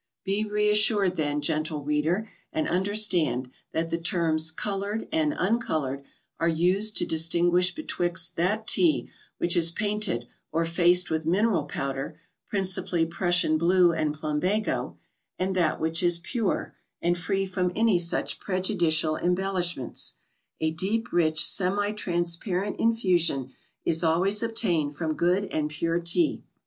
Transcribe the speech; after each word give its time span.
Be 0.23 0.45
reassured 0.45 1.15
then, 1.15 1.41
gentle 1.41 1.83
reader, 1.83 2.27
and 2.51 2.67
understand 2.67 3.51
that 3.71 3.91
the 3.91 3.99
terms 3.99 4.49
"coloured" 4.49 5.07
and 5.11 5.31
"uncoloured" 5.31 6.01
are 6.39 6.49
used 6.49 6.97
to 6.97 7.05
distinguish 7.05 7.75
betwixt 7.75 8.35
that 8.35 8.65
Tea 8.65 9.11
which 9.37 9.55
is 9.55 9.69
painted 9.69 10.27
or 10.51 10.65
faced 10.65 11.11
with 11.11 11.27
mineral 11.27 11.65
powder, 11.65 12.19
principally 12.49 13.05
Prussian 13.05 13.59
blue 13.59 13.91
and 13.93 14.15
plumbago, 14.15 14.97
and 15.37 15.55
that 15.55 15.79
which 15.79 16.01
is 16.01 16.17
pure, 16.17 16.73
and 16.99 17.15
free 17.15 17.45
from 17.45 17.71
any 17.75 17.99
such 17.99 18.39
prejudicial 18.39 19.17
embellishments. 19.17 20.15
A 20.59 20.71
deep 20.71 21.13
rich 21.13 21.45
semi 21.45 21.91
transparent 21.91 22.79
infusion 22.79 23.53
is 23.85 24.03
always 24.03 24.41
obtained 24.41 24.95
from 24.95 25.13
good 25.13 25.45
and 25.51 25.69
pure 25.69 25.99
Tea. 25.99 26.41